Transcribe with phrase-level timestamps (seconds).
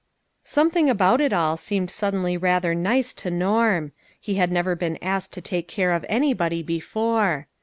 [0.43, 3.91] Something about it all seemed suddenly rather nice to Norm.
[4.19, 7.45] He had never been asked to take care of anybody before.